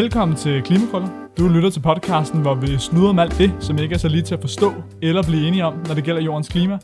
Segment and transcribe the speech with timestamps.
[0.00, 1.08] Velkommen til Klimakrøller.
[1.38, 4.22] Du lytter til podcasten, hvor vi snyder om alt det, som ikke er så lige
[4.22, 4.72] til at forstå
[5.02, 6.78] eller blive enige om, når det gælder jordens klima.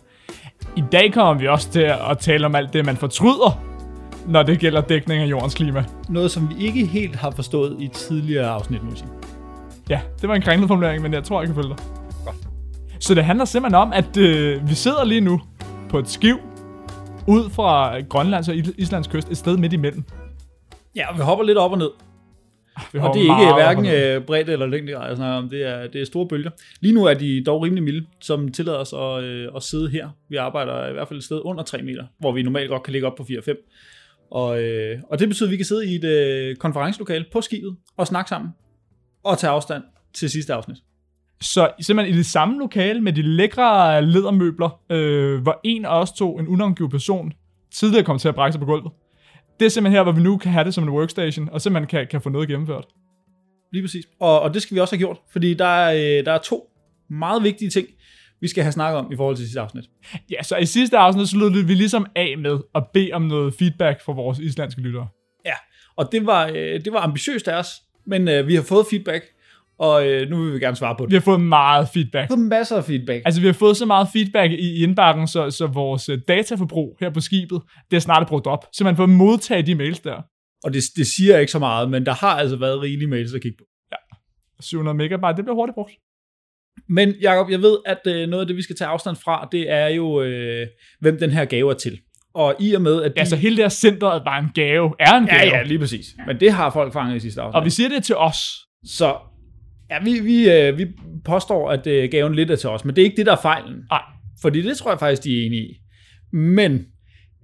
[0.77, 3.63] I dag kommer vi også til at tale om alt det, man fortryder,
[4.29, 5.85] når det gælder dækning af jordens klima.
[6.09, 9.09] Noget, som vi ikke helt har forstået i tidligere afsnit, må sige.
[9.89, 11.79] Ja, det var en kringlet formulering, men jeg tror, jeg kan følge dig.
[12.25, 12.37] Godt.
[13.01, 15.41] Så det handler simpelthen om, at øh, vi sidder lige nu
[15.89, 16.37] på et skiv
[17.27, 20.05] ud fra Grønlands og Islands kyst, et sted midt imellem.
[20.97, 21.91] Ja, og vi hopper lidt op og ned.
[22.93, 25.49] Vi Og det er ikke hverken øh, bredt eller længdegrad, jeg snakker om.
[25.49, 26.51] Det er, det er store bølger.
[26.81, 30.09] Lige nu er de dog rimelig milde, som tillader os at, øh, at sidde her.
[30.29, 32.93] Vi arbejder i hvert fald et sted under 3 meter, hvor vi normalt godt kan
[32.93, 34.29] ligge op på 4-5.
[34.31, 37.77] Og, øh, og det betyder, at vi kan sidde i et øh, konferencelokale på skibet
[37.97, 38.51] og snakke sammen
[39.25, 39.83] og tage afstand
[40.15, 40.77] til sidste afsnit.
[41.41, 46.13] Så simpelthen i det samme lokale med de lækre lædermøbler, øh, hvor en af os
[46.13, 47.33] to, en unangivet person,
[47.75, 48.93] tidligere kom til at brække sig på gulvet.
[49.61, 51.89] Det er simpelthen her, hvor vi nu kan have det som en workstation, og simpelthen
[51.89, 52.85] kan, kan få noget gennemført.
[53.73, 54.05] Lige præcis.
[54.21, 56.71] Og, og det skal vi også have gjort, fordi der er, øh, der er to
[57.11, 57.87] meget vigtige ting,
[58.41, 59.85] vi skal have snakket om i forhold til sidste afsnit.
[60.31, 64.01] Ja, så i sidste afsnit sluttede vi ligesom af med at bede om noget feedback
[64.05, 65.09] fra vores islandske lyttere.
[65.47, 65.55] Ja,
[65.97, 67.69] og det var, øh, det var ambitiøst af os,
[68.07, 69.25] men øh, vi har fået feedback,
[69.79, 71.11] og øh, nu vil vi gerne svare på det.
[71.11, 72.31] Vi har fået meget feedback.
[72.31, 73.23] Vi har fået masser af feedback.
[73.25, 77.11] Altså, vi har fået så meget feedback i indbakken, så, så vores øh, dataforbrug her
[77.11, 78.67] på skibet, det er snart brugt op.
[78.73, 80.23] Så man får modtage de mails der.
[80.65, 83.43] Og det, det siger ikke så meget, men der har altså været rigelige mails at
[83.43, 83.65] kigge på.
[84.61, 85.93] 700 megabyte, det bliver hurtigt brugt.
[86.89, 89.71] Men Jacob, jeg ved, at øh, noget af det, vi skal tage afstand fra, det
[89.71, 90.67] er jo, øh,
[91.01, 91.99] hvem den her gave er til.
[92.35, 93.21] Og i og med, at de...
[93.21, 95.41] Ja, så hele det her centret var en gave, er en gave.
[95.41, 96.07] Ja, ja, lige præcis.
[96.27, 97.59] Men det har folk fanget i sidste afsnit.
[97.59, 98.37] Og vi siger det til os.
[98.85, 99.17] Så
[99.91, 100.87] ja, vi, vi, øh, vi
[101.25, 103.43] påstår, at øh, gaven lidt er til os, men det er ikke det, der er
[103.43, 103.85] fejlen.
[103.91, 104.03] Nej.
[104.43, 105.77] Fordi det tror jeg faktisk, de er enige i.
[106.33, 106.73] Men,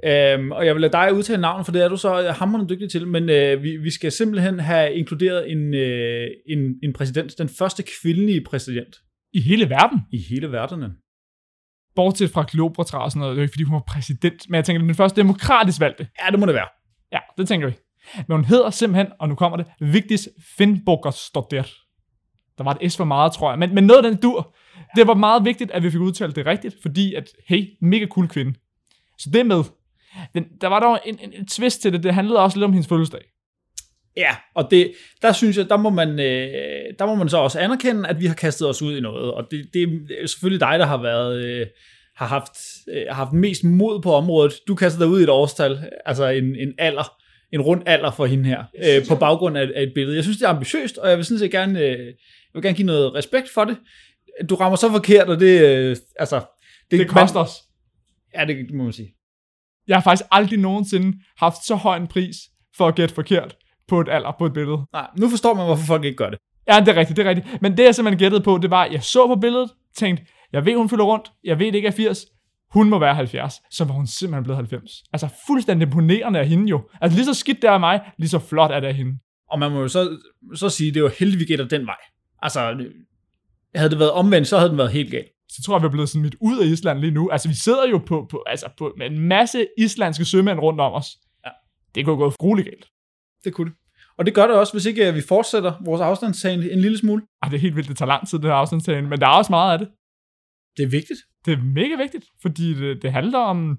[0.04, 2.90] øhm, og jeg vil lade dig udtale navnet, for det er du så hammerende dygtig
[2.90, 7.48] til, men øh, vi, vi skal simpelthen have inkluderet en, øh, en, en præsident, den
[7.48, 8.96] første kvindelige præsident
[9.32, 10.00] I hele verden.
[10.12, 10.90] i hele verdenen.
[11.94, 13.36] Bortset fra Kleopatra og sådan noget.
[13.36, 14.48] Det er ikke, fordi hun var præsident.
[14.48, 16.06] Men jeg tænker, er den første demokratisk valgte.
[16.24, 16.68] Ja, det må det være.
[17.12, 17.74] Ja, det tænker vi.
[18.28, 21.81] Men hun hedder simpelthen, og nu kommer det, Vigdis Finnbogastodir.
[22.62, 23.58] Der var et S for meget, tror jeg.
[23.58, 24.54] Men, men noget af den dur.
[24.96, 28.28] Det var meget vigtigt, at vi fik udtalt det rigtigt, fordi at, hey, mega cool
[28.28, 28.54] kvinde.
[29.18, 29.64] Så det med.
[30.34, 32.02] Den, der var dog en, en, en twist til det.
[32.02, 33.20] Det handlede også lidt om hendes fødselsdag.
[34.16, 34.92] Ja, og det,
[35.22, 38.26] der synes jeg, der må, man, øh, der må man så også anerkende, at vi
[38.26, 39.32] har kastet os ud i noget.
[39.32, 39.82] Og det, det
[40.22, 41.44] er selvfølgelig dig, der har været...
[41.44, 41.66] Øh,
[42.16, 42.52] har haft,
[42.88, 44.52] øh, har haft mest mod på området.
[44.68, 47.16] Du kaster dig ud i et årstal, altså en, en alder,
[47.52, 50.16] en rund alder for hende her, øh, på baggrund af, af et billede.
[50.16, 52.12] Jeg synes, det er ambitiøst, og jeg vil sådan set gerne, øh,
[52.54, 53.76] jeg vil gerne give noget respekt for det.
[54.48, 56.40] Du rammer så forkert, og det, øh, altså...
[56.90, 57.50] Det koster os.
[58.34, 59.14] Ja, det, det må man sige.
[59.88, 62.36] Jeg har faktisk aldrig nogensinde haft så høj en pris
[62.76, 63.56] for at gætte forkert
[63.88, 64.78] på et alder på et billede.
[64.92, 66.38] Nej, nu forstår man, hvorfor folk ikke gør det.
[66.68, 67.62] Ja, det er rigtigt, det er rigtigt.
[67.62, 70.64] Men det jeg simpelthen gættede på, det var, at jeg så på billedet, tænkte, jeg
[70.64, 72.26] ved, hun fylder rundt, jeg ved, det ikke er 80,
[72.72, 74.90] hun må være 70, så var hun simpelthen blevet 90.
[75.12, 76.88] Altså fuldstændig imponerende af hende jo.
[77.00, 79.18] Altså lige så skidt der af mig, lige så flot er det af hende.
[79.50, 80.18] Og man må jo så,
[80.54, 81.96] så sige, det er jo heldigt, vi gætter den vej.
[82.42, 82.76] Altså,
[83.74, 85.28] havde det været omvendt, så havde den været helt galt.
[85.48, 87.30] Så tror jeg, vi er blevet sådan midt ud af Island lige nu.
[87.30, 90.92] Altså vi sidder jo på, på, altså, på med en masse islandske sømænd rundt om
[90.92, 91.06] os.
[91.46, 91.50] Ja.
[91.94, 92.86] Det kunne gå grueligt galt.
[93.44, 93.76] Det kunne det.
[94.18, 97.22] Og det gør det også, hvis ikke øh, vi fortsætter vores afstandstagen en lille smule.
[97.42, 99.30] Ej, det er helt vildt, det tager lang tid, det her afstandstagen, men der er
[99.30, 99.88] også meget af det.
[100.76, 101.20] Det er vigtigt.
[101.44, 103.78] Det er mega vigtigt, fordi det, det handler om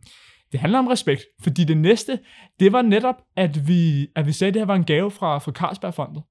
[0.52, 2.20] det handler om respekt, fordi det næste,
[2.60, 5.38] det var netop, at vi, at vi sagde, at det her var en gave fra,
[5.38, 6.24] fra Carlsbergfondet.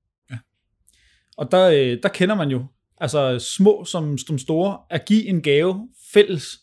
[1.43, 2.65] Og der, øh, der kender man jo,
[3.01, 6.59] altså små som, som store, at give en gave fælles,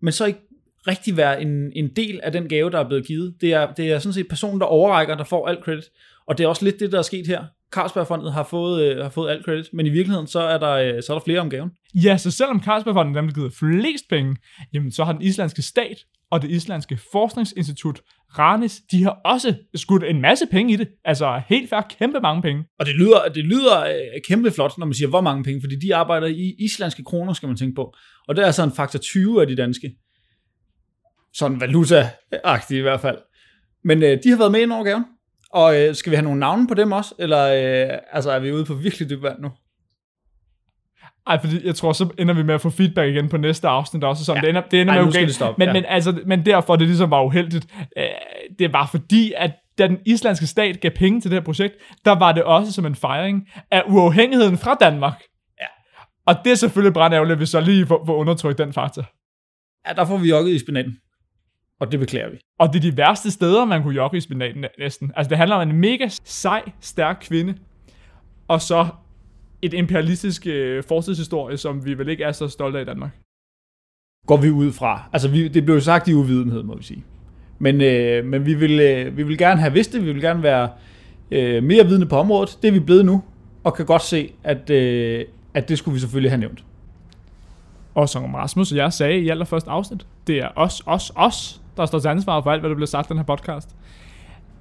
[0.00, 0.40] men så ikke
[0.86, 3.34] rigtig være en, en del af den gave, der er blevet givet.
[3.40, 5.84] Det er, det er sådan set personen, der overrækker, der får alt credit.
[6.26, 7.44] Og det er også lidt det, der er sket her.
[7.70, 11.02] Carlsbergfondet har fået, øh, har fået alt credit, men i virkeligheden, så er der, øh,
[11.02, 11.70] så er der flere om gaven.
[11.94, 14.36] Ja, så selvom Carlsbergfondet dem der givet flest penge,
[14.72, 15.96] jamen så har den islandske stat
[16.30, 18.00] og det islandske forskningsinstitut
[18.38, 20.88] RANIS, de har også skudt en masse penge i det.
[21.04, 22.64] Altså helt færre kæmpe mange penge.
[22.78, 25.76] Og det lyder, det lyder øh, kæmpe flot, når man siger, hvor mange penge, fordi
[25.76, 27.94] de arbejder i islandske kroner, skal man tænke på.
[28.28, 29.94] Og det er altså en faktor 20 af de danske.
[31.34, 32.08] Sådan valuta
[32.70, 33.18] i hvert fald.
[33.84, 35.04] Men øh, de har været med i Norge, gaven.
[35.50, 37.14] Og øh, skal vi have nogle navne på dem også?
[37.18, 39.50] Eller øh, altså, er vi ude på virkelig dybt vand nu?
[41.26, 44.04] Ej, fordi jeg tror, så ender vi med at få feedback igen på næste afsnit
[44.04, 44.24] også.
[44.24, 44.42] Sådan.
[44.42, 44.46] Ja.
[44.46, 45.28] Det ender, det ender Ej, med okay.
[45.28, 45.72] stoppe, Men, ja.
[45.72, 47.66] men, altså, men derfor det ligesom var uheldigt.
[47.98, 48.04] Øh,
[48.58, 51.74] det var fordi, at da den islandske stat gav penge til det her projekt,
[52.04, 55.22] der var det også som en fejring af uafhængigheden fra Danmark.
[55.60, 55.66] Ja.
[56.26, 59.04] Og det er selvfølgelig brændærgerligt, vi så lige får, får undertrykt den faktor.
[59.88, 60.96] Ja, der får vi jogget i spinaten.
[61.80, 62.36] Og det beklager vi.
[62.58, 65.12] Og det er de værste steder, man kunne jogge i spinaten næsten.
[65.16, 67.54] Altså det handler om en mega sej, stærk kvinde.
[68.48, 68.86] og så
[69.64, 73.10] et imperialistisk øh, fortidshistorie, som vi vel ikke er så stolte af i Danmark.
[74.26, 75.02] Går vi ud fra.
[75.12, 77.04] Altså, vi, det blev jo sagt i uvidenhed, må vi sige.
[77.58, 80.42] Men, øh, men vi, vil, øh, vi vil gerne have vidst det, vi vil gerne
[80.42, 80.68] være
[81.30, 82.58] øh, mere vidne på området.
[82.62, 83.22] Det er vi blevet nu,
[83.64, 85.24] og kan godt se, at, øh,
[85.54, 86.64] at det skulle vi selvfølgelig have nævnt.
[87.94, 91.86] Og som Rasmus og jeg sagde i allerførste afsnit, det er os, os, os, der
[91.86, 93.76] står til ansvar for alt, hvad der bliver sagt i den her podcast.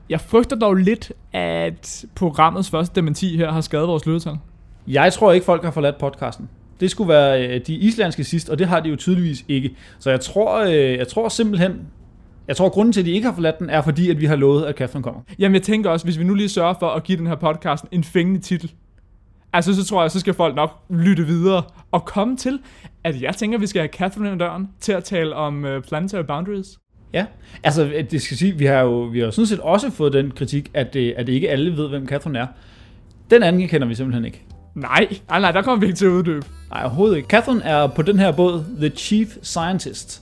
[0.10, 4.38] Jeg frygter dog lidt, at programmets første dementi her har skadet vores lyttetal.
[4.88, 6.50] Jeg tror ikke, folk har forladt podcasten.
[6.80, 9.76] Det skulle være øh, de islandske sidst, og det har de jo tydeligvis ikke.
[10.00, 11.82] Så jeg tror, øh, jeg tror simpelthen,
[12.48, 14.26] jeg tror, at grunden til, at de ikke har forladt den, er fordi, at vi
[14.26, 15.22] har lovet, at Catherine kommer.
[15.40, 17.86] Jamen, jeg tænker også, hvis vi nu lige sørger for at give den her podcast
[17.92, 18.72] en fængende titel,
[19.54, 22.60] altså så tror jeg, så skal folk nok lytte videre og komme til,
[23.04, 25.82] at jeg tænker, at vi skal have Catherine ad døren til at tale om uh,
[25.82, 26.68] planetary boundaries.
[27.14, 27.26] Ja,
[27.64, 30.72] altså det skal sige, vi har jo vi har sådan set også fået den kritik,
[30.74, 32.48] at, det, at ikke alle ved, hvem Catherine er.
[33.30, 34.46] Den anden kender vi simpelthen ikke.
[34.76, 36.46] Nej, nej, nej, der kommer vi ikke til at uddybe.
[36.72, 37.28] Nej, overhovedet ikke.
[37.28, 40.22] Catherine er på den her båd The Chief Scientist.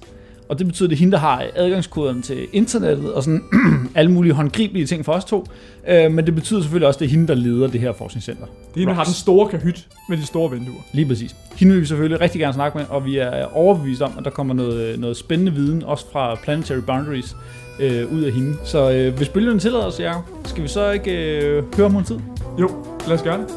[0.50, 3.44] Og det betyder, at det er hende, der har adgangskoderne til internettet og sådan
[3.96, 5.46] alle mulige håndgribelige ting for os to.
[5.88, 8.46] Øh, men det betyder selvfølgelig også, at det er hende, der leder det her forskningscenter.
[8.46, 10.82] Det er hende, der har den store kahyt med de store vinduer.
[10.94, 11.36] Lige præcis.
[11.56, 14.32] Hende vil vi selvfølgelig rigtig gerne snakke med, og vi er overbevist om, at der
[14.32, 17.36] kommer noget, noget spændende viden, også fra Planetary Boundaries,
[17.80, 18.58] øh, ud af hende.
[18.64, 22.04] Så øh, hvis bølgerne tillader os, Jacob, skal vi så ikke øh, høre om en
[22.04, 22.20] tid?
[22.60, 22.70] Jo,
[23.08, 23.48] lad os gøre det.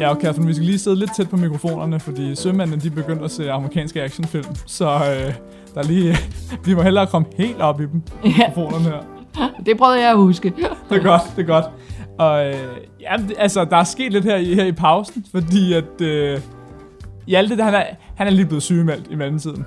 [0.00, 3.24] Ja, og Catherine, vi skal lige sidde lidt tæt på mikrofonerne, fordi sømændene de begyndte
[3.24, 5.34] at se amerikanske actionfilm, så øh,
[5.74, 6.16] der er lige,
[6.66, 8.30] vi må hellere komme helt op i dem, Ja.
[8.30, 9.00] mikrofonerne her.
[9.66, 10.52] Det prøvede jeg at huske.
[10.90, 11.64] Det er godt, det er godt.
[12.18, 12.54] Og øh,
[13.00, 16.40] ja, altså, der er sket lidt her i, her i pausen, fordi at øh,
[17.26, 19.66] Hjalte, han er, han er lige blevet sygemeldt i mellemtiden.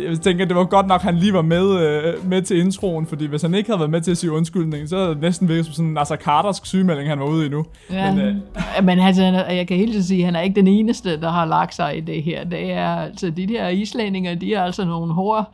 [0.00, 3.06] Jeg tænker, det var godt nok, at han lige var med, øh, med til introen,
[3.06, 5.48] fordi hvis han ikke havde været med til at sige undskyldning, så havde det næsten
[5.48, 7.64] virket som sådan en Nasser Cartersk sygemelding, han var ude i nu.
[7.90, 8.14] Ja.
[8.14, 8.34] Men, øh,
[8.86, 11.44] Men altså, han jeg kan helt sige, at han er ikke den eneste, der har
[11.44, 12.44] lagt sig i det her.
[12.44, 15.44] Det er altså, de der islændinge, de er altså nogle hårde,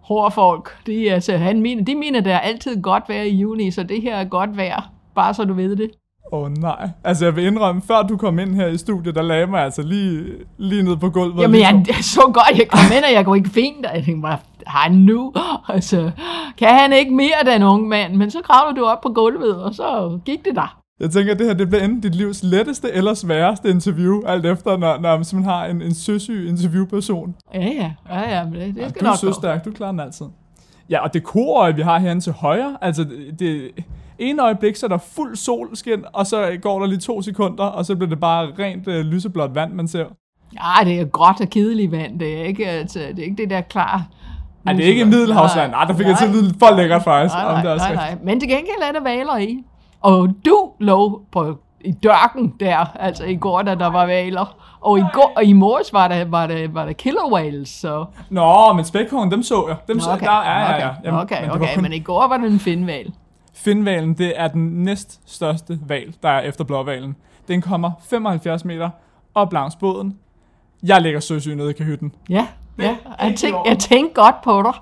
[0.00, 0.86] hårde folk.
[0.86, 3.82] De, er, altså, han mener, de mener, det er altid godt vejr i juni, så
[3.82, 4.90] det her er godt vejr.
[5.14, 5.90] Bare så du ved det.
[6.32, 6.88] Åh oh, nej.
[7.04, 9.82] Altså jeg vil indrømme, før du kom ind her i studiet, der lagde mig altså
[9.82, 10.24] lige,
[10.58, 11.34] lige ned på gulvet.
[11.34, 13.82] og Jamen, jeg, tog- jeg så godt, jeg kom ind, og jeg kunne ikke finde
[13.82, 13.90] dig.
[13.94, 15.32] Jeg tænkte bare, han nu?
[15.68, 16.10] Altså,
[16.58, 18.14] kan han ikke mere, den unge mand?
[18.14, 20.76] Men så kravlede du op på gulvet, og så gik det der.
[21.00, 24.46] Jeg tænker, at det her det bliver enten dit livs letteste eller sværeste interview, alt
[24.46, 27.34] efter, når, når man simpelthen har en, en søsyg interviewperson.
[27.54, 29.26] Ja, ja, ja, ja men det, det Ja, skal du er nok gå.
[29.34, 30.26] søstærk, du klarer den altid.
[30.90, 33.06] Ja, og det koøje, vi har herinde til højre, altså
[33.38, 33.70] det,
[34.20, 37.84] ene øjeblik, så er der fuld solskin, og så går der lige to sekunder, og
[37.84, 40.04] så bliver det bare rent øh, lyseblåt vand, man ser.
[40.52, 42.20] Ja, det er gråt og kedeligt vand.
[42.20, 44.02] Det er ikke, altså, det, er ikke det der klar.
[44.66, 45.70] Er det ikke middelhavsvand?
[45.70, 47.34] Nej, der fik jeg til at lyde for lækkert faktisk.
[47.34, 48.18] Nej, om nej, det er også nej, nej.
[48.24, 49.64] Men til gengæld er der valer i.
[50.00, 54.56] Og du lå på, i dørken der, altså i går, da der var valer.
[54.80, 58.04] Og i, går, og i morges var der, var der, var der killer whales, så...
[58.30, 59.76] Nå, men spækhorn, dem så jeg.
[59.88, 61.20] Dem Nå, så, der, ja, ja, ja.
[61.20, 63.12] okay, okay, men okay, kun- men i går var det en finval.
[63.54, 67.16] Finvalen, det er den næst største val, der er efter blåvalen.
[67.48, 68.90] Den kommer 75 meter
[69.34, 70.18] op langs båden.
[70.82, 72.12] Jeg ligger søsyg nede i kahytten.
[72.28, 72.46] Ja,
[72.78, 72.96] ja.
[73.20, 73.66] Jeg, ikke tænk, lort.
[73.66, 74.72] jeg tænkte godt på dig.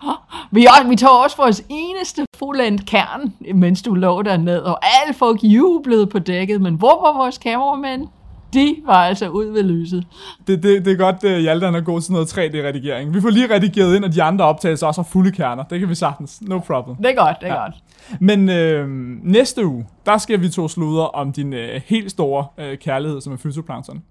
[0.50, 5.44] Vi, vi tog også vores eneste fuldendt kern, mens du lå dernede, og alle folk
[5.44, 8.08] jublede på dækket, men hvor var vores kameramænd?
[8.54, 10.06] De var altså ud ved lyset.
[10.46, 13.14] Det, det, det er godt, at Hjalte han er god til noget 3D-redigering.
[13.14, 15.62] Vi får lige redigeret ind, at de andre optagelser også har fulde kerner.
[15.62, 16.40] Det kan vi sagtens.
[16.42, 16.96] No problem.
[16.96, 17.60] Det er godt, det er Ja.
[17.60, 17.64] ja.
[17.64, 17.74] godt.
[18.20, 18.88] Men øh,
[19.22, 23.32] næste uge, der skal vi to sludre om din øh, helt store øh, kærlighed, som
[23.32, 24.02] er fytoplankton.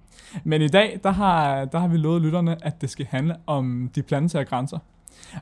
[0.44, 3.90] Men i dag, der har, der har vi lovet lytterne, at det skal handle om
[3.96, 4.78] de planetære grænser.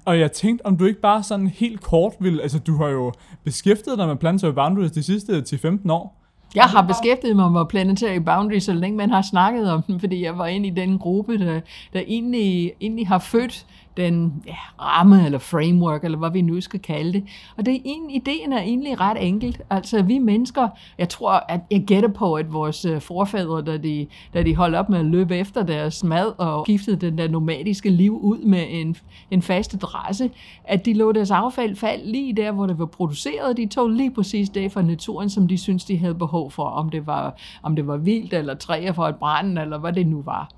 [0.06, 2.40] Og jeg tænkte, om du ikke bare sådan helt kort vil...
[2.42, 3.12] Altså, du har jo
[3.44, 6.22] beskæftiget dig med planetary boundaries de sidste 10-15 år.
[6.56, 10.24] Jeg har beskæftiget mig med Planetary Boundaries, så længe man har snakket om dem, fordi
[10.24, 11.60] jeg var inde i den gruppe, der,
[11.94, 13.66] der egentlig, egentlig har født
[13.98, 17.24] den ja, ramme eller framework, eller hvad vi nu skal kalde det.
[17.58, 19.62] Og det er en, ideen er egentlig ret enkelt.
[19.70, 24.08] Altså vi mennesker, jeg tror, at jeg gætter på, at vores øh, forfædre, da de,
[24.34, 27.90] da de holdt op med at løbe efter deres mad og skiftede den der nomadiske
[27.90, 28.96] liv ud med en,
[29.32, 30.32] en fast adresse,
[30.64, 33.58] at de lå deres affald falde lige der, hvor det var produceret.
[33.58, 36.90] De tog lige præcis det fra naturen, som de synes de havde behov for, om
[36.90, 40.22] det var, om det var vildt eller træer for et brand, eller hvad det nu
[40.22, 40.52] var.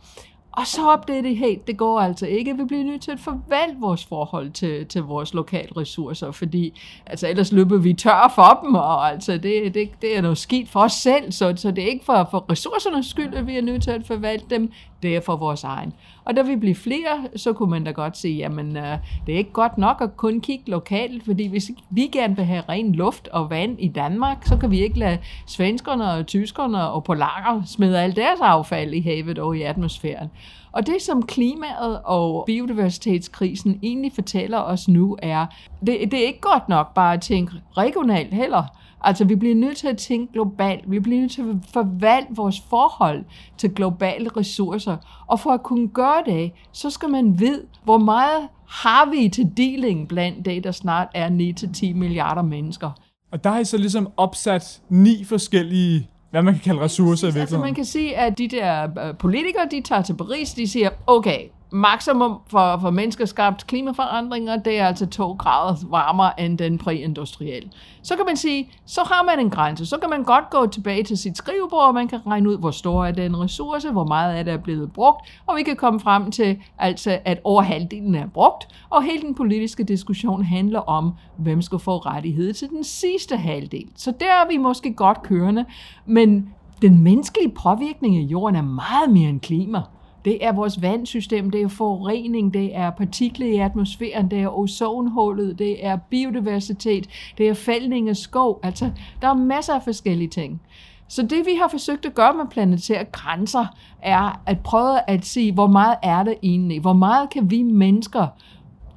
[0.57, 2.57] Og så opdagede de, hey, det går altså ikke.
[2.57, 7.27] Vi bliver nødt til at forvalte vores forhold til, til vores lokale ressourcer, fordi altså,
[7.27, 10.79] ellers løber vi tør for dem, og altså, det, det, det er noget skidt for
[10.79, 13.83] os selv, så, så det er ikke for, for ressourcernes skyld, at vi er nødt
[13.83, 14.71] til at forvalte dem,
[15.04, 15.94] det er for vores egen.
[16.25, 19.38] Og da vi bliver flere, så kunne man da godt sige, jamen øh, det er
[19.38, 23.27] ikke godt nok at kun kigge lokalt, fordi hvis vi gerne vil have ren luft
[23.27, 28.01] og vand i Danmark, så kan vi ikke lade svenskerne og tyskerne og polakker smide
[28.01, 30.30] alt deres affald i havet og i atmosfæren.
[30.72, 35.46] Og det, som klimaet og biodiversitetskrisen egentlig fortæller os nu, er,
[35.80, 38.63] det, det er ikke godt nok bare at tænke regionalt heller.
[39.01, 40.92] Altså, vi bliver nødt til at tænke globalt.
[40.92, 43.24] Vi bliver nødt til at forvalte vores forhold
[43.58, 44.98] til globale ressourcer.
[45.27, 49.51] Og for at kunne gøre det, så skal man vide, hvor meget har vi til
[49.58, 52.92] dealing blandt det, der snart er 9-10 milliarder mennesker.
[53.32, 57.30] Og der har I så ligesom opsat ni forskellige hvad man kan kalde ressourcer i
[57.30, 57.42] virkeligheden.
[57.42, 60.89] Altså man kan sige, at de der øh, politikere, de tager til Paris, de siger,
[61.08, 61.39] okay,
[61.71, 67.69] maksimum for, for menneskeskabt klimaforandringer, det er altså 2 grader varmere end den præindustrielle.
[68.01, 69.86] Så kan man sige, så har man en grænse.
[69.86, 72.71] Så kan man godt gå tilbage til sit skrivebord, og man kan regne ud, hvor
[72.71, 76.31] stor er den ressource, hvor meget er det blevet brugt, og vi kan komme frem
[76.31, 81.62] til, altså, at over halvdelen er brugt, og hele den politiske diskussion handler om, hvem
[81.62, 83.88] skal få rettighed til den sidste halvdel.
[83.95, 85.65] Så der er vi måske godt kørende,
[86.05, 86.50] men
[86.81, 89.81] den menneskelige påvirkning af jorden er meget mere end klima.
[90.27, 95.60] Det er vores vandsystem, det er forurening, det er partikler i atmosfæren, det er ozonhullet,
[95.60, 97.07] det er biodiversitet,
[97.38, 98.60] det er fældning af skov.
[98.63, 98.91] Altså,
[99.22, 100.62] der er masser af forskellige ting.
[101.07, 103.65] Så det vi har forsøgt at gøre med planetære grænser,
[104.01, 106.81] er at prøve at sige, hvor meget er det egentlig?
[106.81, 108.27] Hvor meget kan vi mennesker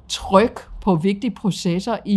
[0.07, 2.15] trykke på vigtige processer i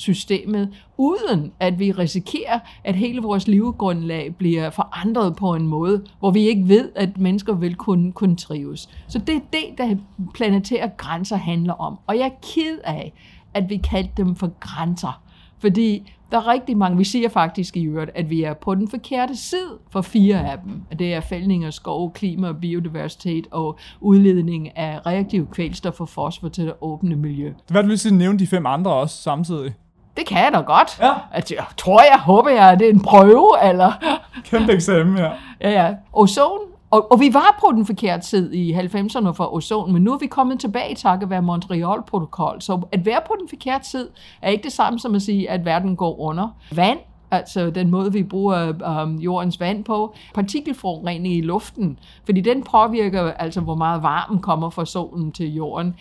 [0.00, 6.30] systemet, uden at vi risikerer, at hele vores livgrundlag bliver forandret på en måde, hvor
[6.30, 8.88] vi ikke ved, at mennesker vil kunne, kunne trives.
[9.08, 9.96] Så det er det, der
[10.34, 11.98] planetære grænser handler om.
[12.06, 13.12] Og jeg er ked af,
[13.54, 15.22] at vi kaldte dem for grænser.
[15.58, 18.88] Fordi der er rigtig mange, vi siger faktisk i øvrigt, at vi er på den
[18.88, 20.82] forkerte side for fire af dem.
[20.98, 26.48] Det er fældning af skov, klima og biodiversitet og udledning af reaktive kvælstof og fosfor
[26.48, 27.52] til det åbne miljø.
[27.68, 29.74] Hvad vil du sige nævne de fem andre også samtidig?
[30.16, 30.98] Det kan jeg da godt.
[31.00, 31.12] Ja.
[31.32, 33.92] Altså, jeg tror jeg, håber jeg, at det er en prøve, eller...
[34.50, 35.30] Kæmpe eksamen, ja.
[35.60, 35.94] Ja, ja.
[36.12, 40.12] Ozon og, og vi var på den forkerte side i 90'erne for ozon, men nu
[40.12, 42.60] er vi kommet tilbage takket være Montreal-protokol.
[42.60, 44.08] Så at være på den forkerte side
[44.42, 46.48] er ikke det samme som at sige, at verden går under.
[46.72, 46.98] Vand,
[47.30, 53.32] altså den måde, vi bruger um, jordens vand på, partikelforurening i luften, fordi den påvirker
[53.32, 55.94] altså, hvor meget varmen kommer fra solen til jorden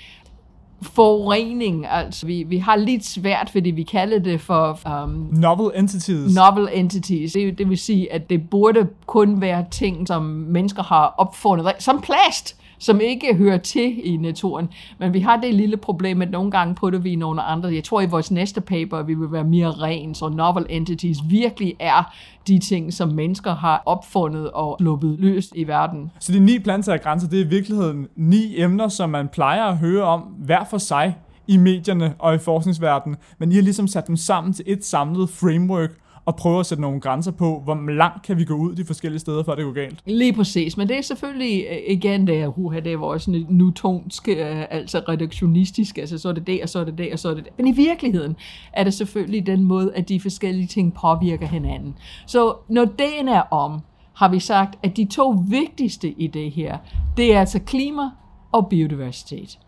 [0.82, 1.86] forurening.
[1.88, 4.80] Altså, vi, vi har lidt svært, fordi vi kalder det for...
[5.04, 6.36] Um, novel entities.
[6.36, 7.34] Novel entities.
[7.34, 11.72] Det, det vil sige, at det burde kun være ting, som mennesker har opfundet.
[11.80, 12.59] Som plast!
[12.80, 14.70] Som ikke hører til i naturen.
[15.00, 17.74] Men vi har det lille problem, at nogle gange putter vi nogle andre.
[17.74, 21.76] Jeg tror i vores næste paper, vi vil være mere ren, så novel entities virkelig
[21.80, 22.14] er
[22.48, 26.12] de ting, som mennesker har opfundet og sluppet løst i verden.
[26.20, 29.64] Så de ni planter af grænser, det er i virkeligheden ni emner, som man plejer
[29.64, 31.16] at høre om hver for sig
[31.48, 35.30] i medierne og i forskningsverdenen, men I har ligesom sat dem sammen til et samlet
[35.30, 35.90] framework,
[36.26, 39.20] og prøve at sætte nogle grænser på, hvor langt kan vi gå ud de forskellige
[39.20, 40.00] steder, før det går galt.
[40.06, 44.32] Lige præcis, men det er selvfølgelig øh, igen det her, uh, det er vores newtonske,
[44.32, 47.30] øh, altså reduktionistisk, altså så er det det, og så er det det, og så
[47.30, 47.54] er det det.
[47.58, 48.36] Men i virkeligheden
[48.74, 51.96] er det selvfølgelig den måde, at de forskellige ting påvirker hinanden.
[52.26, 53.82] Så når dagen er om,
[54.16, 56.78] har vi sagt, at de to vigtigste i det her,
[57.18, 58.10] det er altså klima
[58.52, 59.60] og biodiversitet.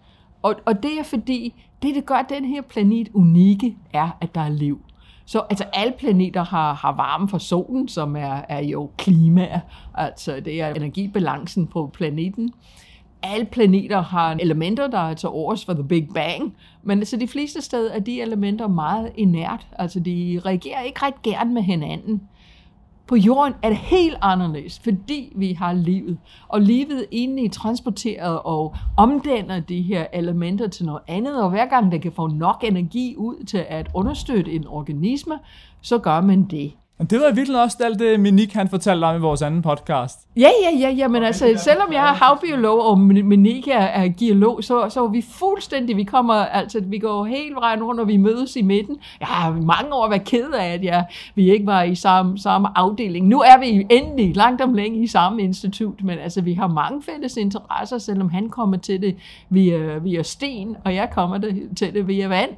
[0.41, 4.41] Og, og det er fordi, det der gør den her planet unikke, er, at der
[4.41, 4.81] er liv.
[5.25, 9.61] Så altså alle planeter har, har varme fra solen, som er, er jo klima,
[9.93, 12.53] altså det er energibalancen på planeten.
[13.23, 17.27] Alle planeter har elementer, der er til års for The Big Bang, men altså de
[17.27, 22.21] fleste steder er de elementer meget inert, altså de reagerer ikke ret gerne med hinanden.
[23.07, 26.17] På jorden er det helt anderledes, fordi vi har livet.
[26.47, 31.43] Og livet inde i transporteret og omdanner de her elementer til noget andet.
[31.43, 35.39] Og hver gang det kan få nok energi ud til at understøtte en organisme,
[35.81, 36.73] så gør man det.
[37.01, 40.19] Men det var virkelig også alt det, Minik han fortalte om i vores anden podcast.
[40.37, 44.63] Ja, ja, ja, ja, men altså, selvom jeg er havbiolog, og Minik er, er geolog,
[44.63, 48.17] så, så er vi fuldstændig, vi kommer, altså, vi går helt vejen rundt, og vi
[48.17, 48.97] mødes i midten.
[49.19, 51.05] Jeg har mange år været ked af, at jeg,
[51.35, 53.27] vi ikke var i samme, samme afdeling.
[53.27, 57.01] Nu er vi endelig langt om længe i samme institut, men altså, vi har mange
[57.01, 59.15] fælles interesser, selvom han kommer til det
[59.49, 62.51] via, via sten, og jeg kommer det, til det via vand.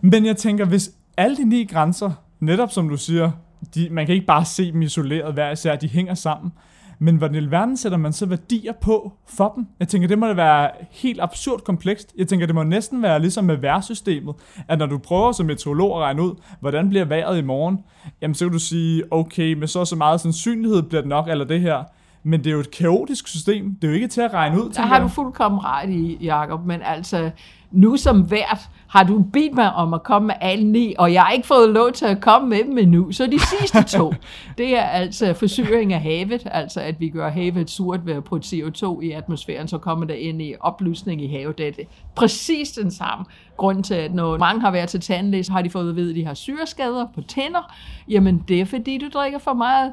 [0.00, 2.10] Men jeg tænker, hvis alle de ni grænser,
[2.40, 3.30] netop som du siger,
[3.74, 6.52] de, man kan ikke bare se dem isoleret hver især, de hænger sammen.
[6.98, 9.66] Men hvordan i alverden sætter man så værdier på for dem?
[9.80, 12.14] Jeg tænker, det må da være helt absurd komplekst.
[12.18, 14.34] Jeg tænker, det må næsten være ligesom med vejrsystemet,
[14.68, 17.78] at når du prøver som meteorolog at regne ud, hvordan bliver vejret i morgen,
[18.22, 21.28] jamen så kan du sige, okay, med så og så meget sandsynlighed bliver det nok,
[21.28, 21.84] eller det her.
[22.22, 23.74] Men det er jo et kaotisk system.
[23.74, 24.70] Det er jo ikke til at regne ud.
[24.70, 27.30] Der har du fuldkommen ret i, Jacob, men altså,
[27.72, 31.22] nu som vært har du bedt mig om at komme med alle ni, og jeg
[31.22, 33.12] har ikke fået lov til at komme med dem endnu.
[33.12, 34.14] Så de sidste to,
[34.58, 38.56] det er altså forsyring af havet, altså at vi gør havet surt ved at putte
[38.56, 41.58] CO2 i atmosfæren, så kommer der ind i opløsning i havet.
[41.58, 43.24] Det er det præcis den samme
[43.56, 46.10] grund til, at når mange har været til tandlæge, så har de fået at vide,
[46.10, 47.72] at de har syreskader på tænder.
[48.08, 49.92] Jamen det er fordi, du drikker for meget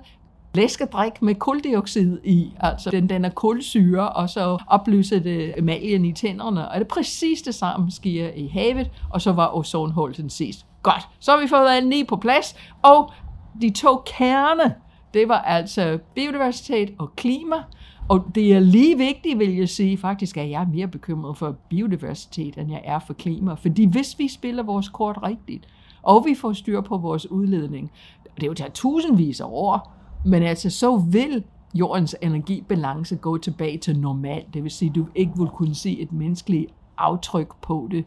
[0.53, 6.13] læskedrik med koldioxid i, altså den, den er kulsyre, og så opløser det emaljen i
[6.13, 10.53] tænderne, og det er præcis det samme sker i havet, og så var ozonhullet den.
[10.84, 13.12] Godt, så har vi fået alle ni på plads, og
[13.62, 14.75] de to kerne,
[15.13, 17.56] det var altså biodiversitet og klima,
[18.08, 22.58] og det er lige vigtigt, vil jeg sige, faktisk er jeg mere bekymret for biodiversitet,
[22.58, 25.68] end jeg er for klima, fordi hvis vi spiller vores kort rigtigt,
[26.01, 27.91] og vi får styr på vores udledning,
[28.36, 33.78] det er jo taget tusindvis af år, men altså, så vil jordens energibalance gå tilbage
[33.78, 34.44] til normal.
[34.54, 38.06] Det vil sige, at du ikke vil kunne se et menneskeligt aftryk på det.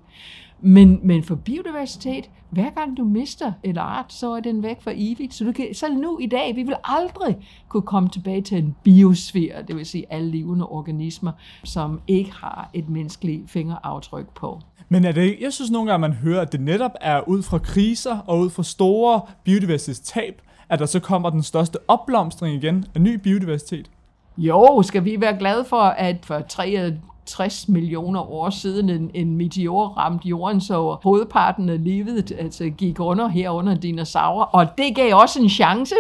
[0.61, 4.93] Men, men for biodiversitet, hver gang du mister et art, så er den væk for
[4.95, 5.35] evigt.
[5.35, 7.37] Så, du kan, så nu i dag, vi vil aldrig
[7.69, 11.33] kunne komme tilbage til en biosfære, det vil sige alle levende organismer,
[11.65, 14.61] som ikke har et menneskeligt fingeraftryk på.
[14.89, 17.59] Men er det jeg synes nogle gange, man hører, at det netop er ud fra
[17.59, 20.43] kriser og ud fra store biodiversitetstab,
[20.73, 23.91] at der så kommer den største opblomstring igen af ny biodiversitet.
[24.39, 29.89] Jo, skal vi være glade for, at for 63 millioner år siden en, en meteor
[29.89, 35.41] ramte jorden, så hovedparten af livet altså, gik under herunder dinosaurer, og det gav også
[35.41, 35.95] en chance.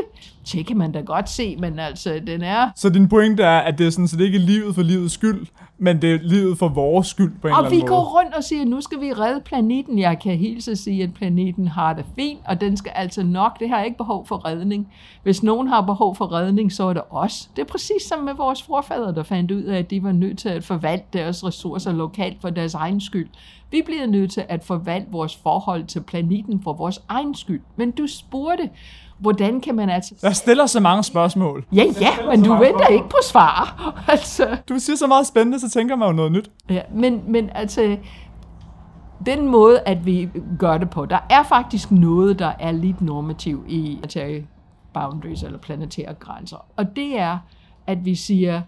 [0.53, 2.71] Det kan man da godt se, men altså, den er...
[2.77, 5.47] Så din pointe er, at det er sådan set ikke livet for livets skyld,
[5.79, 8.07] men det er livet for vores skyld på en Og eller vi anden går måde.
[8.09, 9.99] rundt og siger, at nu skal vi redde planeten.
[9.99, 13.61] Jeg kan hilse sige, at planeten har det fint, og den skal altså nok.
[13.61, 14.89] Det har ikke behov for redning.
[15.23, 17.51] Hvis nogen har behov for redning, så er det os.
[17.57, 20.39] Det er præcis som med vores forfædre, der fandt ud af, at de var nødt
[20.39, 23.29] til at forvalte deres ressourcer lokalt for deres egen skyld.
[23.73, 27.61] Vi bliver nødt til at forvalte vores forhold til planeten for vores egen skyld.
[27.77, 28.71] Men du spurgte,
[29.19, 30.15] hvordan kan man altså...
[30.23, 31.65] Jeg stiller så mange spørgsmål.
[31.73, 33.93] Ja, ja, men du venter ikke på svar.
[34.09, 36.51] Altså, Du siger så meget spændende, så tænker man jo noget nyt.
[36.71, 37.97] Ja, men, men altså,
[39.27, 43.65] den måde, at vi gør det på, der er faktisk noget, der er lidt normativ
[43.69, 44.43] i planetary
[44.95, 46.67] boundaries, eller planetære grænser.
[46.77, 47.39] Og det er,
[47.87, 48.63] at vi siger,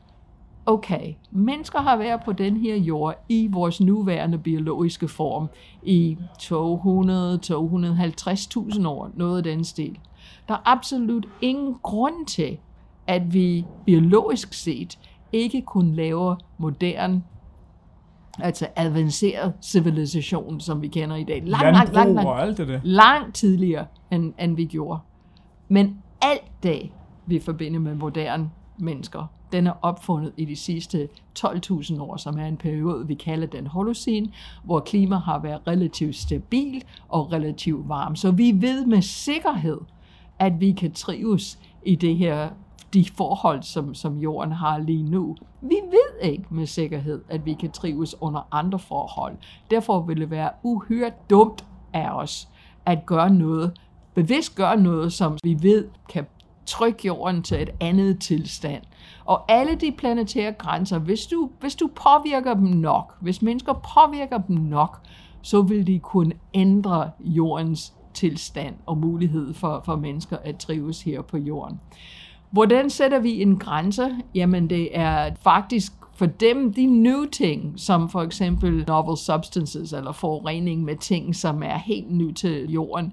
[0.67, 5.49] okay, mennesker har været på den her jord i vores nuværende biologiske form
[5.83, 6.19] i
[8.79, 9.99] 200-250.000 år, noget af den stil.
[10.49, 12.59] Der er absolut ingen grund til,
[13.07, 14.99] at vi biologisk set
[15.33, 17.23] ikke kunne lave moderne
[18.39, 21.43] altså avanceret civilisation, som vi kender i dag.
[21.47, 22.81] Lang, lang, lang, lang, der.
[22.83, 25.01] langt tidligere, end, end vi gjorde.
[25.69, 26.91] Men alt det,
[27.27, 31.09] vi forbinder med moderne mennesker, den er opfundet i de sidste
[31.39, 34.29] 12.000 år, som er en periode, vi kalder den holocene,
[34.65, 38.17] hvor klima har været relativt stabil og relativt varm.
[38.17, 39.81] Så vi ved med sikkerhed,
[40.39, 42.49] at vi kan trives i det her
[42.95, 45.37] de forhold, som, som jorden har lige nu.
[45.61, 49.37] Vi ved ikke med sikkerhed, at vi kan trives under andre forhold.
[49.71, 52.49] Derfor vil det være uhyrt dumt af os
[52.87, 53.81] at gøre noget,
[54.15, 56.27] bevidst gøre noget, som vi ved kan
[56.67, 58.83] trykke jorden til et andet tilstand.
[59.25, 64.39] Og alle de planetære grænser, hvis du, hvis du påvirker dem nok, hvis mennesker påvirker
[64.39, 65.01] dem nok,
[65.43, 71.23] så vil de kunne ændre jordens tilstand og mulighed for, for mennesker at trives her
[71.23, 71.81] på jorden.
[72.51, 74.11] Hvordan sætter vi en grænse?
[74.35, 80.13] Jamen det er faktisk for dem de nye ting, som for eksempel novel substances eller
[80.13, 83.13] forurening med ting, som er helt nye til jorden,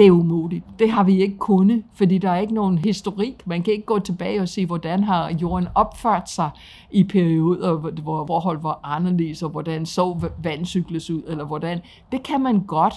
[0.00, 0.64] det er umuligt.
[0.78, 3.46] Det har vi ikke kunnet, fordi der er ikke nogen historik.
[3.46, 6.50] Man kan ikke gå tilbage og se, hvordan har jorden opført sig
[6.90, 11.80] i perioder, hvor forhold var anderledes, og hvordan så vandcykles ud, eller hvordan.
[12.12, 12.94] Det kan man godt,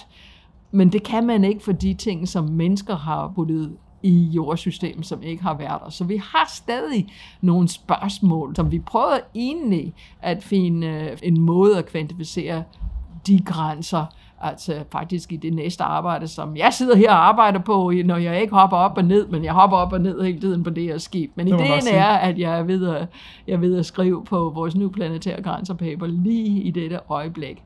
[0.70, 5.22] men det kan man ikke for de ting, som mennesker har puttet i jordsystemet, som
[5.22, 5.90] ikke har været der.
[5.90, 7.06] Så vi har stadig
[7.40, 12.62] nogle spørgsmål, som vi prøver egentlig at finde øh, en måde at kvantificere
[13.26, 14.06] de grænser,
[14.40, 18.40] altså faktisk i det næste arbejde, som jeg sidder her og arbejder på, når jeg
[18.40, 20.84] ikke hopper op og ned, men jeg hopper op og ned hele tiden på det
[20.84, 21.30] her skib.
[21.34, 23.06] Men Det ideen er, at jeg er, ved at,
[23.46, 27.62] jeg er ved at skrive på vores nye planetære grænser paper lige i dette øjeblik.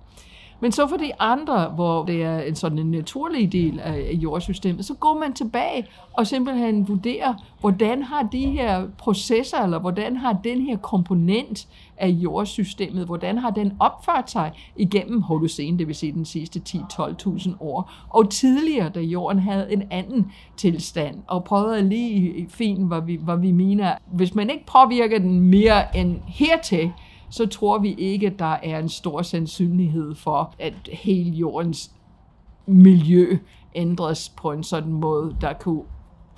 [0.60, 4.84] Men så for de andre, hvor det er en sådan en naturlig del af jordsystemet,
[4.84, 10.32] så går man tilbage og simpelthen vurderer, hvordan har de her processer, eller hvordan har
[10.32, 16.12] den her komponent af jordsystemet, hvordan har den opført sig igennem Holocene, det vil sige
[16.12, 22.46] den sidste 10-12.000 år, og tidligere, da jorden havde en anden tilstand, og prøvede lige
[22.50, 23.94] fint, hvad vi, hvad vi mener.
[24.12, 26.92] Hvis man ikke påvirker den mere end hertil,
[27.30, 31.92] så tror vi ikke, at der er en stor sandsynlighed for, at hele jordens
[32.66, 33.38] miljø
[33.74, 35.82] ændres på en sådan måde, der kunne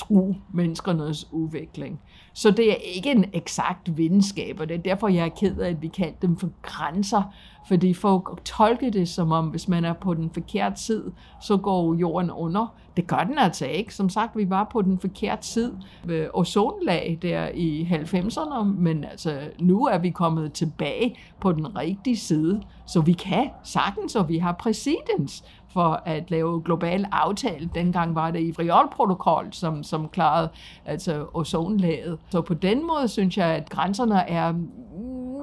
[0.00, 2.00] true menneskernes udvikling.
[2.32, 5.68] Så det er ikke en eksakt videnskab, og det er derfor, jeg er ked af,
[5.68, 7.22] at vi kalder dem for grænser,
[7.68, 11.94] fordi folk tolker det som om, hvis man er på den forkerte side, så går
[11.94, 12.74] jorden under.
[12.96, 13.94] Det gør den altså ikke.
[13.94, 19.40] Som sagt, vi var på den forkerte side ved ozonlag der i 90'erne, men altså
[19.58, 24.38] nu er vi kommet tilbage på den rigtige side, så vi kan sagtens, og vi
[24.38, 27.70] har præcedens for at lave global aftale.
[27.74, 30.48] Dengang var det i Friol-protokol, som, som klarede
[30.87, 32.18] altså ozonlaget.
[32.30, 34.54] Så på den måde synes jeg, at grænserne er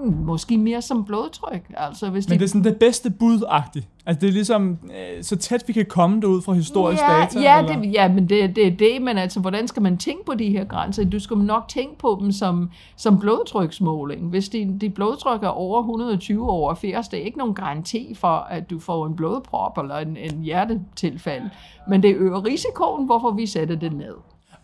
[0.05, 1.71] måske mere som blodtryk.
[1.77, 2.39] Altså, hvis Men de...
[2.39, 3.87] det er sådan det bedste bud-agtigt.
[4.05, 7.39] Altså det er ligesom øh, så tæt vi kan komme derud fra historisk ja, data.
[7.39, 7.81] Ja, eller?
[7.81, 10.49] det, ja, men det er det, det, men altså, hvordan skal man tænke på de
[10.49, 11.05] her grænser?
[11.05, 14.29] Du skal nok tænke på dem som, som blodtryksmåling.
[14.29, 18.27] Hvis dit de blodtryk er over 120 over 80, det er ikke nogen garanti for,
[18.27, 21.43] at du får en blodprop eller en, en hjertetilfald.
[21.87, 24.15] Men det øger risikoen, hvorfor vi sætter det ned.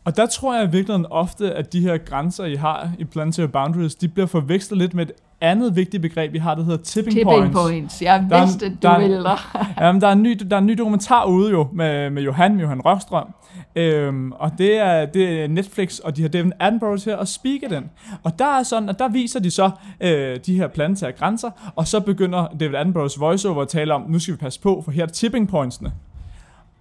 [0.05, 3.45] Og der tror jeg i virkeligheden ofte, at de her grænser, I har i Planetary
[3.47, 5.11] Boundaries, de bliver forvekslet lidt med et
[5.41, 7.53] andet vigtigt begreb, vi har, der hedder tipping, Tipping points.
[7.59, 8.01] points.
[8.01, 9.57] Jeg Der er en- vidste, du der er en- ville der.
[9.81, 12.59] Jamen, der, er en ny, der er en ny dokumentar ude jo med, med Johan,
[12.59, 13.33] Johan Rørstrøm.
[13.75, 17.67] Øhm, og det er, det er Netflix, og de har David Attenborough til at speake
[17.69, 17.83] den.
[18.23, 21.87] Og der er sådan, at der viser de så øh, de her planetære grænser, og
[21.87, 25.03] så begynder David Attenboroughs voiceover at tale om, nu skal vi passe på, for her
[25.03, 25.91] er tipping pointsene.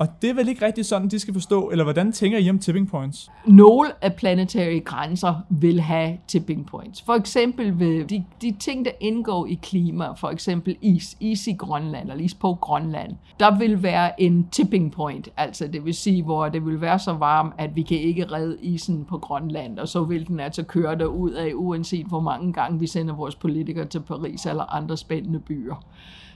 [0.02, 2.58] Og det er vel ikke rigtig sådan, de skal forstå, eller hvordan tænker I om
[2.58, 3.30] tipping points?
[3.46, 7.02] Nogle af planetary grænser vil have tipping points.
[7.02, 11.52] For eksempel ved de, de ting, der indgår i klima, for eksempel is, is i
[11.52, 16.22] Grønland, eller is på Grønland, der vil være en tipping point, altså det vil sige,
[16.22, 19.88] hvor det vil være så varmt, at vi kan ikke redde isen på Grønland, og
[19.88, 23.84] så vil den altså køre derud af, uanset hvor mange gange vi sender vores politikere
[23.84, 25.84] til Paris eller andre spændende byer.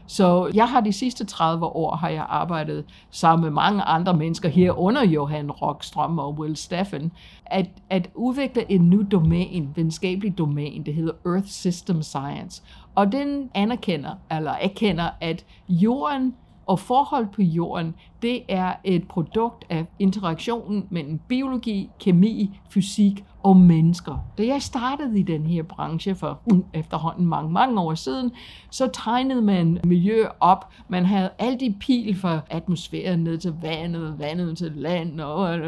[0.07, 4.49] Så jeg har de sidste 30 år har jeg arbejdet sammen med mange andre mennesker
[4.49, 7.13] herunder Johan Rockstrøm og Will Steffen,
[7.47, 12.63] at, at udvikle en ny domæne, videnskabelig domæne, det hedder Earth System Science.
[12.95, 16.35] Og den anerkender, eller erkender, at jorden
[16.67, 23.57] og forhold på jorden, det er et produkt af interaktionen mellem biologi, kemi, fysik og
[23.57, 24.19] mennesker.
[24.39, 28.31] Da jeg startede i den her branche for uh, efterhånden mange, mange år siden,
[28.71, 30.73] så tegnede man miljø op.
[30.89, 35.61] Man havde alle de pil fra atmosfæren ned til vandet, vandet til land, og,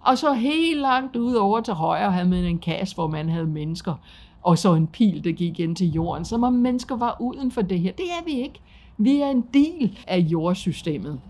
[0.00, 3.46] og så helt langt ud over til højre havde man en kasse, hvor man havde
[3.46, 3.94] mennesker
[4.42, 7.62] og så en pil, der gik ind til jorden, som om mennesker var uden for
[7.62, 7.92] det her.
[7.92, 8.60] Det er vi ikke.
[8.98, 11.20] Vi er en del af jordsystemet.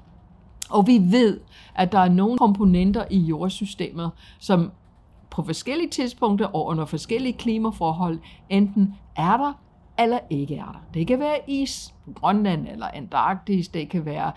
[0.71, 1.41] Og vi ved,
[1.75, 4.73] at der er nogle komponenter i jordsystemet, som
[5.31, 9.53] på forskellige tidspunkter og under forskellige klimaforhold enten er der
[9.99, 10.83] eller ikke er der.
[10.95, 14.33] Det kan være is på Grønland eller Antarktis, det kan være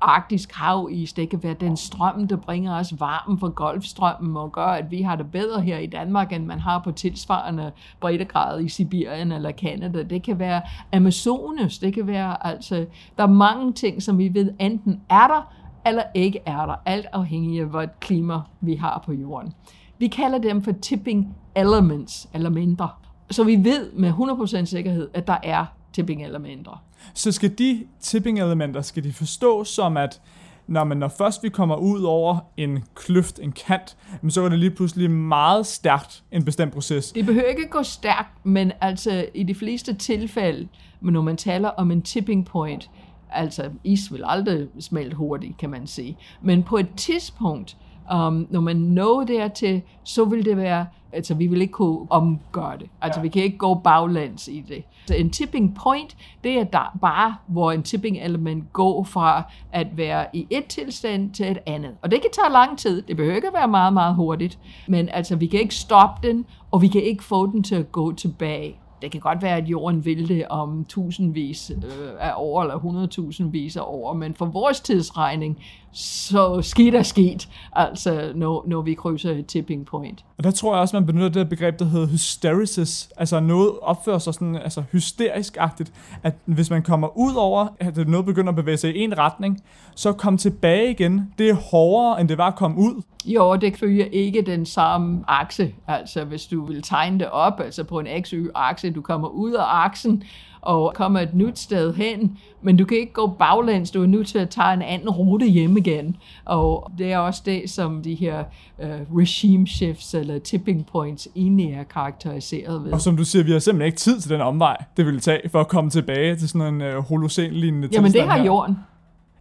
[0.00, 4.66] arktisk havis, det kan være den strøm, der bringer os varmen fra Golfstrømmen og gør,
[4.66, 8.68] at vi har det bedre her i Danmark, end man har på tilsvarende breddegrad i
[8.68, 10.02] Sibirien eller Kanada.
[10.02, 12.86] Det kan være Amazonas, det kan være altså,
[13.18, 15.52] der er mange ting, som vi ved enten er der
[15.86, 19.52] eller ikke er der, alt afhængig af, hvad klima vi har på jorden.
[19.98, 22.88] Vi kalder dem for tipping elements, eller mindre.
[23.30, 26.84] Så vi ved med 100% sikkerhed, at der er tipping elementer.
[27.14, 30.20] Så skal de tipping elementer, skal de forstås som, at
[30.66, 33.96] når, man, når først vi kommer ud over en kløft, en kant,
[34.28, 37.12] så går det lige pludselig meget stærkt en bestemt proces.
[37.12, 40.68] Det behøver ikke gå stærkt, men altså i de fleste tilfælde,
[41.00, 42.90] men når man taler om en tipping point,
[43.30, 46.16] altså is vil aldrig smelte hurtigt, kan man sige.
[46.42, 47.76] Men på et tidspunkt,
[48.14, 52.78] um, når man når dertil, så vil det være, altså vi vil ikke kunne omgøre
[52.78, 52.86] det.
[53.00, 54.84] Altså vi kan ikke gå baglands i det.
[55.06, 59.86] Så en tipping point, det er der bare, hvor en tipping element går fra at
[59.96, 61.90] være i et tilstand til et andet.
[62.02, 63.02] Og det kan tage lang tid.
[63.02, 64.58] Det behøver ikke at være meget, meget hurtigt.
[64.88, 67.92] Men altså vi kan ikke stoppe den, og vi kan ikke få den til at
[67.92, 68.76] gå tilbage.
[69.02, 73.76] det kan godt være, at jorden vil det om tusindvis øh, af år, eller hundredtusindvis
[73.76, 75.58] af år, men for vores tidsregning,
[75.98, 80.24] så skidt er sket, altså når, når vi krydser et tipping point.
[80.38, 83.08] Og der tror jeg også, man benytter det begreb, der hedder hysteresis.
[83.16, 85.92] Altså noget opfører sig sådan altså hysterisk-agtigt.
[86.22, 89.62] At hvis man kommer ud over, at noget begynder at bevæge sig i en retning,
[89.94, 91.32] så kom tilbage igen.
[91.38, 93.02] Det er hårdere, end det var at komme ud.
[93.24, 95.74] Jo, det følger ikke den samme akse.
[95.88, 99.64] Altså hvis du vil tegne det op, altså på en x-y-akse, du kommer ud af
[99.66, 100.22] aksen,
[100.66, 104.26] og kommer et nyt sted hen, men du kan ikke gå baglæns, du er nødt
[104.26, 106.16] til at tage en anden rute hjem igen.
[106.44, 108.44] Og det er også det, som de her
[108.78, 112.92] uh, regime shifts eller tipping points egentlig er karakteriseret ved.
[112.92, 115.40] Og som du siger, vi har simpelthen ikke tid til den omvej, det vil tage
[115.48, 118.44] for at komme tilbage til sådan en uh, holocen-lignende Jamen det har her.
[118.44, 118.76] jorden.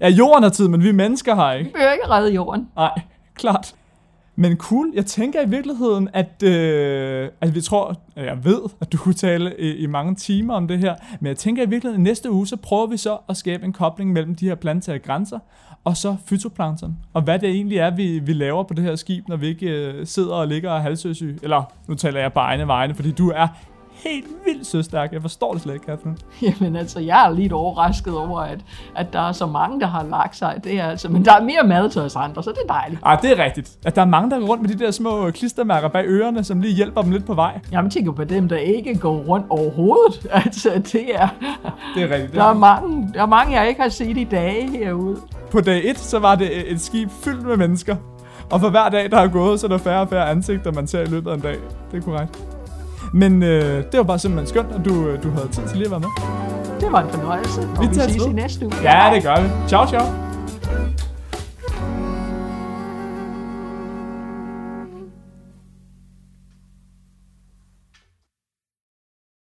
[0.01, 1.71] Ja, jorden har tid, men vi mennesker har Vi ikke.
[1.73, 2.67] behøver ikke redde jorden.
[2.75, 3.01] Nej,
[3.35, 3.75] klart.
[4.35, 8.91] Men cool, jeg tænker i virkeligheden, at, øh, at vi tror, at jeg ved, at
[8.91, 12.01] du kunne tale i, i mange timer om det her, men jeg tænker i virkeligheden,
[12.01, 14.99] at næste uge, så prøver vi så at skabe en kobling mellem de her planetære
[14.99, 15.39] grænser,
[15.83, 19.27] og så fytoplankton, og hvad det egentlig er, vi, vi laver på det her skib,
[19.27, 21.39] når vi ikke øh, sidder og ligger og halsøsyge.
[21.43, 23.47] Eller, nu taler jeg på egne vegne, fordi du er
[24.03, 25.13] helt vildt søstærk.
[25.13, 26.17] Jeg forstår det slet ikke, Catherine.
[26.61, 28.59] Jamen altså, jeg er lidt overrasket over, at,
[28.95, 30.59] at der er så mange, der har lagt sig.
[30.63, 33.01] Det er altså, men der er mere mad til os andre, så det er dejligt.
[33.05, 33.71] Ej, det er rigtigt.
[33.85, 36.61] At der er mange, der går rundt med de der små klistermærker bag ørerne, som
[36.61, 37.59] lige hjælper dem lidt på vej.
[37.71, 40.27] Jeg tænker på dem, der ikke går rundt overhovedet.
[40.45, 41.27] Altså, det er...
[41.95, 42.33] Det er rigtigt.
[42.33, 45.17] Der er mange, der er mange jeg ikke har set i dage herude.
[45.51, 47.95] På dag 1, så var det et skib fyldt med mennesker.
[48.51, 50.87] Og for hver dag, der er gået, så er der færre og færre ansigter, man
[50.87, 51.57] ser i løbet af en dag.
[51.91, 52.43] Det er korrekt.
[53.15, 55.85] Men øh, det var bare simpelthen skønt, at du, øh, du havde tid til lige
[55.85, 56.09] at være med.
[56.79, 58.75] Det var en fornøjelse, og Vi vi, ses i næste uge.
[58.83, 59.49] Ja, det gør vi.
[59.67, 60.05] Ciao, ciao.